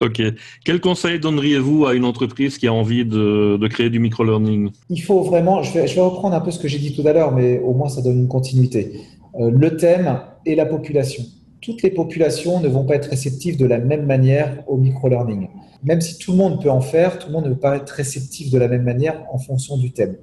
[0.00, 0.20] Ok.
[0.64, 4.70] Quel conseil donneriez-vous à une entreprise qui a envie de, créer du micro-learning?
[4.90, 7.32] Il faut vraiment, je vais, reprendre un peu ce que j'ai dit tout à l'heure,
[7.32, 9.00] mais au moins ça donne une continuité.
[9.40, 11.22] Euh, le thème et la population.
[11.66, 15.48] Toutes les populations ne vont pas être réceptives de la même manière au micro-learning.
[15.82, 17.90] Même si tout le monde peut en faire, tout le monde ne peut pas être
[17.90, 20.14] réceptif de la même manière en fonction du thème.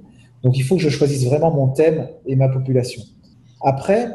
[0.42, 3.02] Donc il faut que je choisisse vraiment mon thème et ma population.
[3.60, 4.08] Après,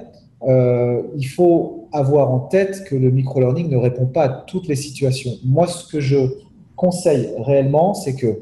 [0.47, 4.75] euh, il faut avoir en tête que le micro-learning ne répond pas à toutes les
[4.75, 5.33] situations.
[5.45, 6.17] Moi, ce que je
[6.75, 8.41] conseille réellement, c'est que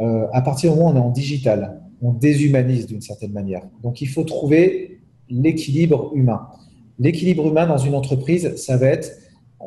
[0.00, 3.62] euh, à partir du moment où on est en digital, on déshumanise d'une certaine manière.
[3.84, 6.48] Donc, il faut trouver l'équilibre humain.
[6.98, 9.10] L'équilibre humain dans une entreprise, ça va être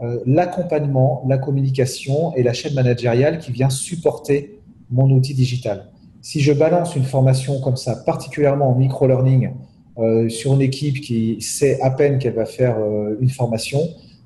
[0.01, 5.89] euh, l'accompagnement, la communication et la chaîne managériale qui vient supporter mon outil digital.
[6.21, 9.51] Si je balance une formation comme ça, particulièrement en micro-learning,
[9.97, 13.79] euh, sur une équipe qui sait à peine qu'elle va faire euh, une formation,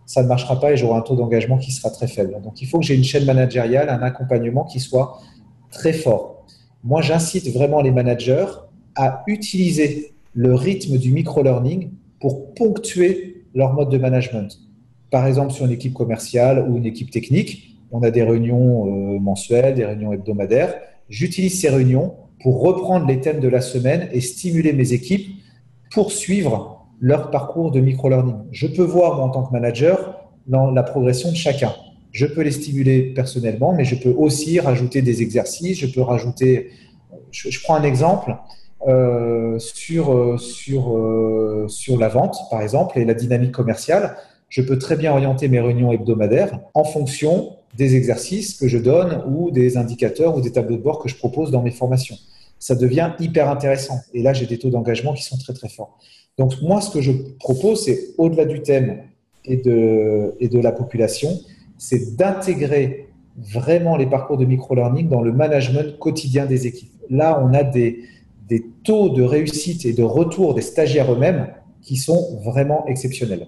[0.05, 2.39] ça ne marchera pas et j'aurai un taux d'engagement qui sera très faible.
[2.43, 5.19] Donc il faut que j'ai une chaîne managériale, un accompagnement qui soit
[5.71, 6.45] très fort.
[6.83, 8.45] Moi, j'incite vraiment les managers
[8.95, 14.59] à utiliser le rythme du micro-learning pour ponctuer leur mode de management.
[15.11, 19.19] Par exemple, sur une équipe commerciale ou une équipe technique, on a des réunions euh,
[19.19, 20.75] mensuelles, des réunions hebdomadaires.
[21.09, 25.29] J'utilise ces réunions pour reprendre les thèmes de la semaine et stimuler mes équipes
[25.91, 28.35] poursuivre leur parcours de micro-learning.
[28.51, 31.73] Je peux voir, moi, en tant que manager, la progression de chacun.
[32.11, 35.79] Je peux les stimuler personnellement, mais je peux aussi rajouter des exercices.
[35.79, 36.71] Je peux rajouter.
[37.31, 38.35] Je, prends un exemple
[38.87, 44.17] euh, sur, euh, sur, euh, sur la vente, par exemple, et la dynamique commerciale.
[44.49, 49.23] Je peux très bien orienter mes réunions hebdomadaires en fonction des exercices que je donne
[49.27, 52.15] ou des indicateurs ou des tableaux de bord que je propose dans mes formations
[52.59, 53.99] ça devient hyper intéressant.
[54.13, 55.99] Et là, j'ai des taux d'engagement qui sont très, très forts.
[56.37, 59.03] Donc, moi, ce que je propose, c'est au-delà du thème
[59.45, 61.39] et de, et de la population,
[61.77, 66.91] c'est d'intégrer vraiment les parcours de micro-learning dans le management quotidien des équipes.
[67.09, 67.99] Là, on a des,
[68.47, 71.47] des taux de réussite et de retour des stagiaires eux-mêmes
[71.81, 73.47] qui sont vraiment exceptionnels.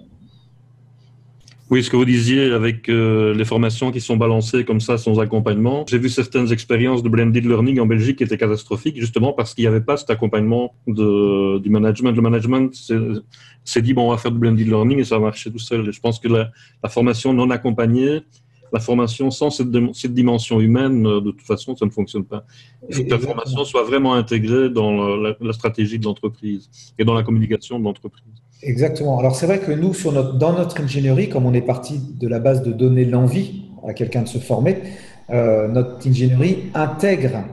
[1.70, 5.20] Oui, ce que vous disiez avec euh, les formations qui sont balancées comme ça sans
[5.20, 5.84] accompagnement.
[5.90, 9.64] J'ai vu certaines expériences de blended learning en Belgique qui étaient catastrophiques justement parce qu'il
[9.64, 12.14] n'y avait pas cet accompagnement du management.
[12.14, 12.74] Le management
[13.66, 15.90] s'est dit bon, on va faire du blended learning et ça va marcher tout seul.
[15.90, 16.52] Et je pense que la
[16.88, 18.22] formation non accompagnée,
[18.74, 22.46] la formation sans cette, cette, dimension humaine, euh, de toute façon, ça ne fonctionne pas.
[22.90, 27.06] Il faut que la formation soit vraiment intégrée dans la, la stratégie de l'entreprise et
[27.06, 28.24] dans la communication de l'entreprise.
[28.64, 29.20] Exactement.
[29.20, 32.28] Alors c'est vrai que nous, sur notre, dans notre ingénierie, comme on est parti de
[32.28, 34.78] la base de donner l'envie à quelqu'un de se former,
[35.30, 37.44] euh, notre ingénierie intègre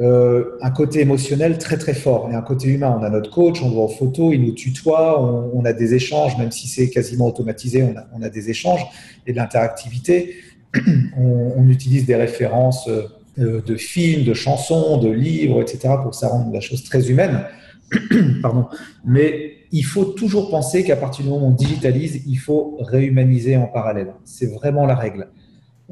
[0.00, 2.96] euh, un côté émotionnel très très fort et un côté humain.
[2.98, 5.94] On a notre coach, on voit en photo, il nous tutoie, on, on a des
[5.94, 8.84] échanges, même si c'est quasiment automatisé, on a, on a, des échanges
[9.26, 10.34] et de l'interactivité.
[11.16, 15.94] On, on, utilise des références euh, de films, de chansons, de livres, etc.
[16.02, 17.44] pour que ça rende la chose très humaine.
[18.42, 18.66] Pardon.
[19.04, 23.56] Mais il faut toujours penser qu'à partir du moment où on digitalise, il faut réhumaniser
[23.56, 24.14] en parallèle.
[24.24, 25.28] C'est vraiment la règle.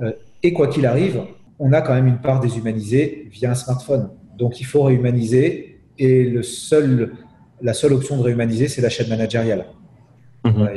[0.01, 1.23] Euh, et quoi qu'il arrive,
[1.59, 4.11] on a quand même une part déshumanisée via un smartphone.
[4.39, 7.13] Donc il faut réhumaniser et le seul,
[7.61, 9.67] la seule option de réhumaniser, c'est la chaîne managériale.
[10.45, 10.69] Mhm.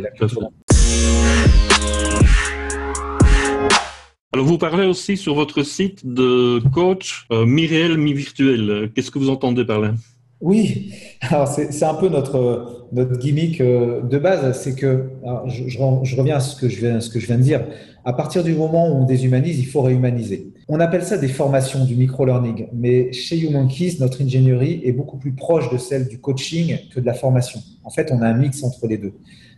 [4.35, 8.91] Alors, vous parlez aussi sur votre site de coach euh, mi-réel, mi-virtuel.
[8.93, 9.93] Qu'est-ce que vous entendez par là?
[10.41, 15.05] Oui, alors c'est un peu notre, notre gimmick euh, de base, c'est que,
[15.47, 17.63] je, reviens à ce que, je viens, ce que je viens de dire,
[18.03, 20.51] à partir du moment où on déshumanise, il faut réhumaniser.
[20.67, 25.31] On appelle ça des formations, du micro-learning, mais chez YouMonkeys, notre ingénierie est beaucoup plus
[25.31, 27.61] proche de celle du coaching que de la formation.
[27.85, 29.13] En fait, on a un mix entre les deux.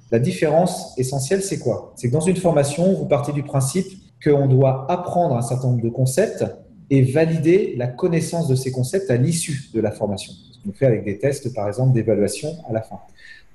[0.09, 1.93] La différence essentielle, c'est quoi?
[1.97, 3.87] C'est que dans une formation, vous partez du principe
[4.23, 6.45] qu'on doit apprendre un certain nombre de concepts
[6.89, 10.31] et valider la connaissance de ces concepts à l'issue de la formation.
[10.51, 12.99] Ce qu'on fait avec des tests, par exemple, d'évaluation à la fin.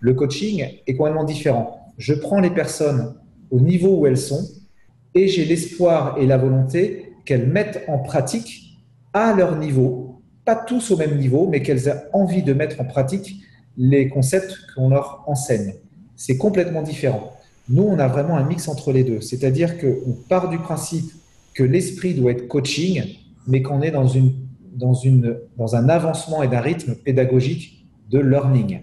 [0.01, 1.81] Le coaching est complètement différent.
[1.97, 3.15] Je prends les personnes
[3.51, 4.47] au niveau où elles sont
[5.15, 8.79] et j'ai l'espoir et la volonté qu'elles mettent en pratique
[9.15, 12.85] à leur niveau, pas tous au même niveau, mais qu'elles aient envie de mettre en
[12.85, 13.43] pratique
[13.77, 15.75] les concepts qu'on leur enseigne
[16.17, 17.33] c'est complètement différent.
[17.69, 19.21] Nous, on a vraiment un mix entre les deux.
[19.21, 21.11] C'est-à-dire qu'on part du principe
[21.55, 23.05] que l'esprit doit être coaching,
[23.47, 24.33] mais qu'on est dans, une,
[24.75, 28.81] dans, une, dans un avancement et d'un rythme pédagogique de learning.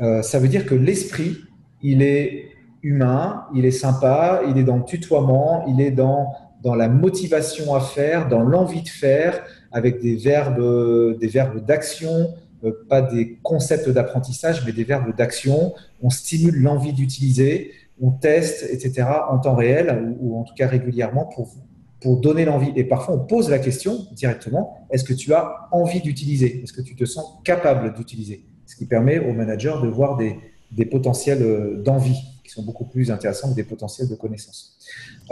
[0.00, 1.36] Euh, ça veut dire que l'esprit,
[1.82, 2.50] il est
[2.82, 7.74] humain, il est sympa, il est dans le tutoiement, il est dans, dans la motivation
[7.74, 9.42] à faire, dans l'envie de faire,
[9.72, 15.74] avec des verbes, des verbes d'action, euh, pas des concepts d'apprentissage, mais des verbes d'action.
[16.02, 21.26] On stimule l'envie d'utiliser, on teste, etc., en temps réel ou, en tout cas régulièrement
[21.26, 21.54] pour,
[22.00, 22.72] pour donner l'envie.
[22.76, 26.62] Et parfois, on pose la question directement est-ce que tu as envie d'utiliser?
[26.62, 28.44] Est-ce que tu te sens capable d'utiliser?
[28.66, 30.36] Ce qui permet au manager de voir des,
[30.72, 34.78] des potentiels euh, d'envie qui sont beaucoup plus intéressants que des potentiels de connaissances.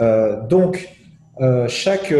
[0.01, 0.89] Euh, donc,
[1.67, 2.13] chaque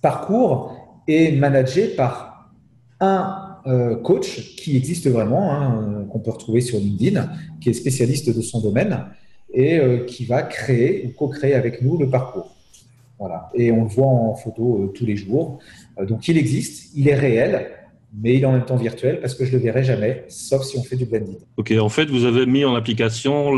[0.00, 2.52] parcours est managé par
[3.00, 7.74] un euh, coach qui existe vraiment, hein, euh, qu'on peut retrouver sur LinkedIn, qui est
[7.74, 9.04] spécialiste de son domaine
[9.54, 12.56] et euh, qui va créer ou co-créer avec nous le parcours.
[13.18, 13.50] Voilà.
[13.54, 15.60] Et on le voit en photo tous les jours.
[16.08, 17.68] donc il existe, il est réel,
[18.20, 20.76] mais il est en même temps virtuel parce que je le verrai jamais, sauf si
[20.76, 21.38] on fait du blended.
[21.56, 23.52] Ok, en fait, vous avez mis en application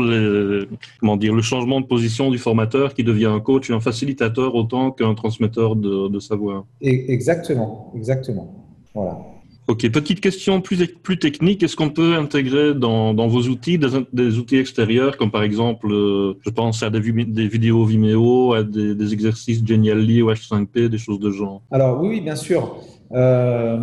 [0.99, 4.53] comment dire, le changement de position du formateur qui devient un coach et un facilitateur
[4.53, 6.65] autant qu'un transmetteur de, de savoir.
[6.81, 8.53] exactement, exactement.
[8.93, 9.34] Voilà.
[9.67, 11.63] Ok, petite question plus, plus technique.
[11.63, 16.37] Est-ce qu'on peut intégrer dans, dans vos outils des, outils extérieurs, comme par exemple, euh,
[16.41, 21.31] je pense à des, vidéos Vimeo, à des, exercices Genially ou H5P, des choses de
[21.31, 21.63] genre?
[21.71, 22.77] Alors oui, bien sûr.
[23.13, 23.79] Euh,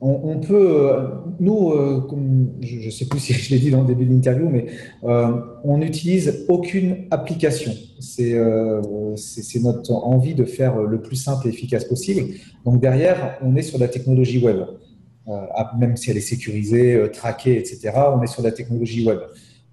[0.00, 1.08] on, peut, euh,
[1.40, 1.74] nous,
[2.60, 4.66] je ne sais plus si je l'ai dit dans le début de l'interview, mais
[5.02, 7.72] on n'utilise aucune application.
[7.98, 8.38] C'est
[9.60, 12.32] notre envie de faire le plus simple et efficace possible.
[12.64, 14.60] Donc derrière, on est sur la technologie web.
[15.28, 15.46] Euh,
[15.78, 17.92] même si elle est sécurisée, euh, traquée, etc.
[18.14, 19.20] On est sur la technologie web.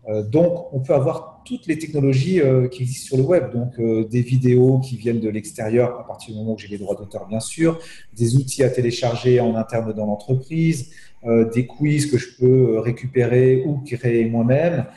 [0.10, 3.54] Euh, donc, on peut avoir toutes les technologies qui existent sur le web.
[3.54, 3.80] Donc,
[4.10, 7.26] des vidéos qui viennent de l'extérieur à partir du moment où j'ai les droits d'auteur,
[7.26, 7.80] bien sûr,
[8.18, 10.92] des outils à télécharger en interne dans l'entreprise,
[11.26, 14.88] des quiz que je peux récupérer ou créer moi-même,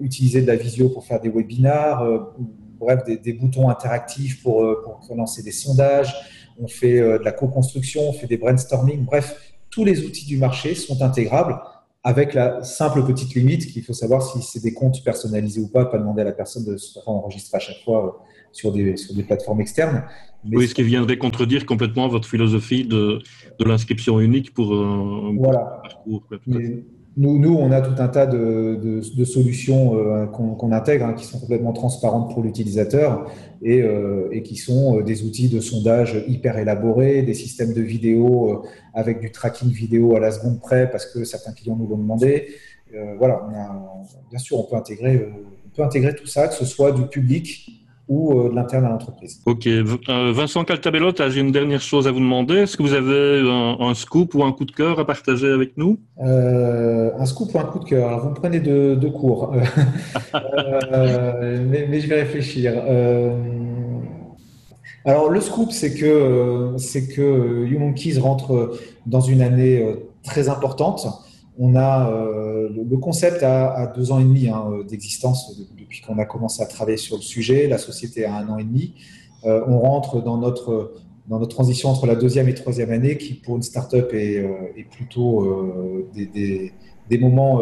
[0.00, 2.34] utiliser de la visio pour faire des webinars,
[2.80, 4.60] bref, des, boutons interactifs pour
[5.14, 6.16] lancer des sondages
[6.60, 10.36] on fait euh, de la co-construction, on fait des brainstorming, bref, tous les outils du
[10.36, 11.60] marché sont intégrables
[12.04, 15.84] avec la simple petite limite qu'il faut savoir si c'est des comptes personnalisés ou pas,
[15.84, 18.10] pas demander à la personne de se enregistrer à chaque fois euh,
[18.52, 20.04] sur des, sur des plateformes externes.
[20.50, 23.20] oui, ce qui viendrait contredire complètement votre philosophie de,
[23.58, 25.80] de l'inscription unique pour un, voilà.
[25.82, 26.24] parcours.
[27.20, 31.72] Nous, on a tout un tas de, solutions euh, qu'on intègre, hein, qui sont complètement
[31.72, 33.28] transparentes pour l'utilisateur
[33.60, 38.62] et, euh, qui sont euh, des outils de sondage hyper élaborés, des systèmes de vidéo
[38.94, 42.54] avec du tracking vidéo à la seconde près, parce que certains clients nous l'ont demandé.
[43.18, 43.42] voilà,
[44.30, 45.28] bien sûr, on peut, intégrer,
[45.66, 47.77] on peut intégrer tout ça, que ce soit du public
[48.08, 49.40] ou euh, de l'interne à l'entreprise.
[49.44, 49.66] Ok.
[49.66, 52.54] Euh, Vincent Caltabello, j'ai une dernière chose à vous demander.
[52.54, 53.42] Est-ce que vous avez
[53.80, 55.98] un, scoop ou un coup de cœur à partager avec nous?
[56.24, 59.52] Euh, Un scoop ou un coup de cœur Alors, vous me prenez de, de cours.
[60.32, 62.72] mais, mais, je vais réfléchir.
[65.04, 69.84] alors, le scoop, c'est que, c'est que YouMonkeys rentre dans une année
[70.22, 71.06] très importante.
[71.58, 72.10] On a
[72.70, 76.96] le concept a, deux ans et demi hein, d'existence depuis qu'on a commencé à travailler
[76.96, 77.68] sur le sujet.
[77.68, 78.94] La société a un an et demi.
[79.44, 80.94] Euh, on rentre dans notre,
[81.48, 85.42] transition entre la deuxième et troisième année, qui pour une start-up est, euh, est plutôt
[85.42, 86.72] euh, des,
[87.08, 87.60] des, moments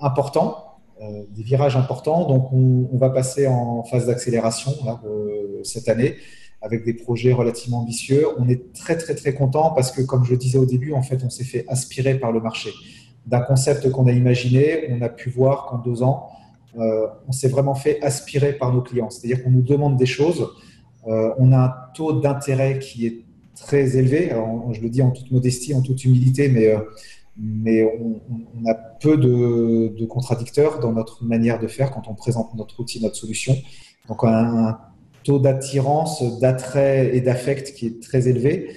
[0.00, 2.26] importants, des virages importants.
[2.26, 4.72] Donc on, va passer en phase d'accélération
[5.62, 6.16] cette année
[6.62, 8.26] avec des projets relativement ambitieux.
[8.38, 11.02] On est très très très content parce que, comme je le disais au début, en
[11.02, 12.70] fait, on s'est fait aspirer par le marché.
[13.26, 16.28] D'un concept qu'on a imaginé, on a pu voir qu'en deux ans,
[16.78, 19.10] euh, on s'est vraiment fait aspirer par nos clients.
[19.10, 20.48] C'est-à-dire qu'on nous demande des choses,
[21.08, 23.24] euh, on a un taux d'intérêt qui est
[23.54, 24.30] très élevé.
[24.72, 26.74] Je le dis en toute modestie, en toute humilité, mais,
[27.36, 32.54] mais on, a peu de, de, contradicteurs dans notre manière de faire quand on présente
[32.54, 33.56] notre outil, notre solution.
[34.08, 34.78] Donc, un,
[35.26, 38.70] taux d'attirance, d'attrait et d'affect qui est très élevé.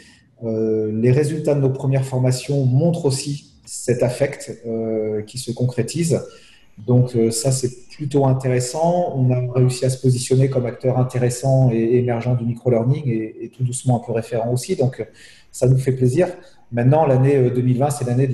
[0.43, 6.19] Euh, les résultats de nos premières formations montrent aussi cet affect euh, qui se concrétise.
[6.79, 9.13] Donc euh, ça, c'est plutôt intéressant.
[9.15, 13.63] On a réussi à se positionner comme acteur intéressant et émergent du micro-learning et, tout
[13.63, 14.75] doucement un peu référent aussi.
[14.75, 15.05] Donc
[15.51, 16.29] ça nous fait plaisir.
[16.71, 18.29] Maintenant, l'année 2020, c'est l'année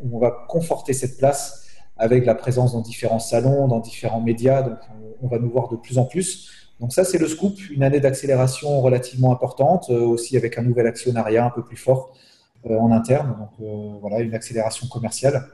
[0.00, 1.66] où on va conforter cette place
[1.96, 4.62] avec la présence dans différents salons, dans différents médias.
[4.62, 4.78] Donc
[5.22, 6.50] on va nous voir de plus en plus.
[6.80, 10.88] Donc ça, c'est le scoop, une année d'accélération relativement importante, euh, aussi avec un nouvel
[10.88, 12.31] actionnariat un peu plus fort euh,
[12.70, 13.34] en interne.
[13.38, 15.44] Donc euh, voilà, une accélération commerciale.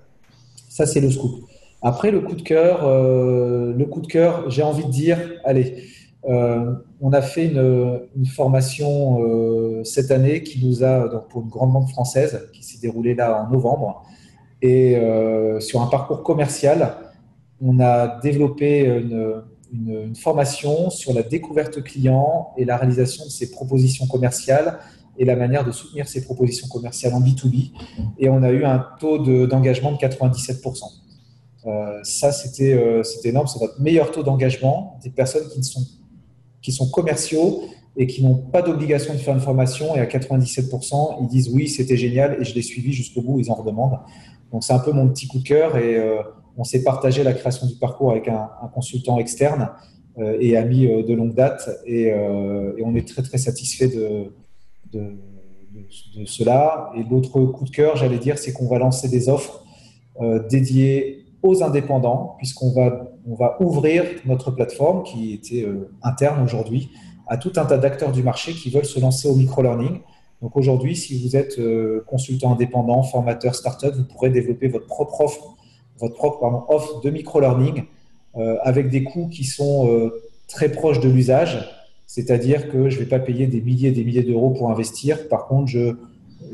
[0.68, 1.44] Ça, c'est le scoop.
[1.82, 5.84] Après, le coup de cœur, le coup de cœur, j'ai envie de dire, allez,
[6.24, 11.88] on a fait une, formation cette année qui nous a, donc pour une grande banque
[11.88, 14.04] française, qui s'est déroulée là en novembre,
[14.61, 15.00] et
[15.61, 16.96] sur un parcours commercial,
[17.62, 23.52] on a développé une, une, formation sur la découverte client et la réalisation de ses
[23.52, 24.78] propositions commerciales
[25.18, 27.72] et la manière de soutenir ces propositions commerciales en B2B.
[28.18, 30.82] Et on a eu un taux d'engagement de, 97%.
[31.66, 33.46] Euh, ça, euh, c'était énorme.
[33.46, 35.84] C'est notre meilleur taux d'engagement des personnes qui sont,
[36.62, 37.64] qui sont commerciaux
[37.96, 39.96] et qui n'ont pas d'obligation de faire une formation.
[39.96, 43.50] Et à 97%, ils disent oui, c'était génial et je l'ai suivi jusqu'au bout, ils
[43.50, 43.98] en redemandent.
[44.52, 45.76] Donc, c'est un peu mon petit coup de cœur.
[45.76, 46.22] Et euh,
[46.58, 49.70] on s'est partagé la création du parcours avec un, consultant externe
[50.18, 54.32] euh, et ami euh, de longue date euh, et, on est très très satisfait de,
[54.93, 55.16] de,
[56.26, 56.91] cela.
[56.97, 59.64] Et l'autre coup de cœur, j'allais dire, c'est qu'on va lancer des offres
[60.51, 65.64] dédiées aux indépendants puisqu'on va, ouvrir notre plateforme qui était
[66.03, 66.91] interne aujourd'hui
[67.28, 70.01] à tout un tas d'acteurs du marché qui veulent se lancer au micro-learning.
[70.43, 71.61] Donc aujourd'hui, si vous êtes
[72.07, 75.59] consultant indépendant, formateur, startup, vous pourrez développer votre propre offre
[75.99, 77.84] votre propre offre de micro-learning
[78.36, 81.68] euh, avec des coûts qui sont euh, très proches de l'usage.
[82.09, 85.28] C'est-à-dire que je ne vais pas payer des milliers et des milliers d'euros pour investir.
[85.28, 85.94] Par contre, je,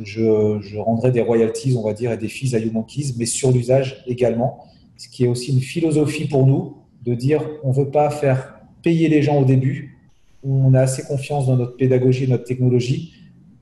[0.03, 4.05] je, rendrai des royalties, on va dire, et des fees à YouMonkeys, mais sur l'usage
[4.07, 4.67] également.
[4.99, 6.77] Ce qui est aussi une philosophie pour nous
[7.07, 9.99] de dire on ne veut pas faire payer les gens au début.
[10.43, 13.15] On a assez confiance dans notre pédagogie et notre technologie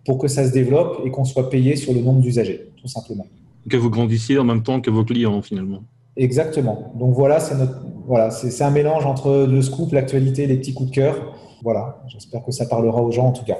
[0.04, 3.26] pour que ça se développe et qu'on soit payé sur le nombre d'usagers, tout simplement
[3.68, 5.82] que vous grandissiez en même temps que vos clients finalement.
[6.16, 6.92] Exactement.
[6.98, 10.90] Donc voilà, c'est notre voilà, c'est un mélange entre le scoop, l'actualité, les petits coups
[10.90, 11.38] de cœur.
[11.62, 13.58] Voilà, j'espère que ça parlera aux gens en tout cas.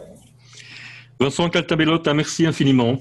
[1.21, 2.99] Vincent Caltabellotta, merci infiniment.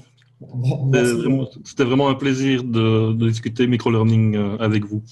[1.64, 5.02] C'était vraiment un plaisir de, discuter micro-learning euh, avec vous.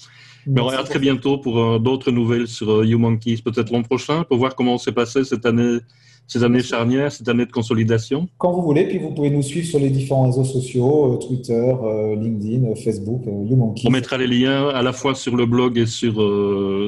[0.47, 4.23] Mais on à très bientôt pour euh, d'autres nouvelles sur YouMonkeys, euh, peut-être l'an prochain,
[4.23, 5.79] pour voir comment s'est passé cette année
[6.27, 9.67] ces années charnières, cette année de consolidation Quand vous voulez, puis vous pouvez nous suivre
[9.67, 13.87] sur les différents réseaux sociaux, euh, Twitter, euh, LinkedIn, euh, Facebook, YouMonkey.
[13.87, 16.13] On mettra les liens à la fois sur le blog et sur,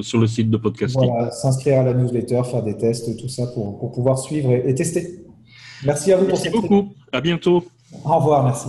[0.02, 1.10] sur le site de podcasting.
[1.10, 4.74] Voilà, s'inscrire à la newsletter, faire des tests, tout ça pour, pour pouvoir suivre et,
[4.76, 5.26] tester.
[5.86, 6.94] Merci à vous merci pour beaucoup.
[7.12, 7.66] À bientôt.
[8.06, 8.68] Au revoir, merci.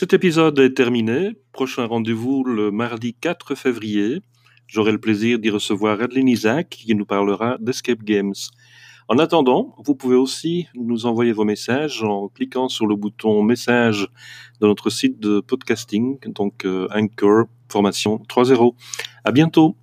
[0.00, 1.32] Cet épisode est terminé.
[1.50, 4.22] Prochain rendez-vous le mardi 4 février.
[4.68, 8.34] J'aurai le plaisir d'y recevoir Adeline Isaac qui nous parlera d'Escape Games.
[9.08, 14.06] En attendant, vous pouvez aussi nous envoyer vos messages en cliquant sur le bouton message
[14.60, 18.74] de notre site de podcasting, donc euh, Anchor Formation 3.0.
[19.24, 19.74] À bientôt!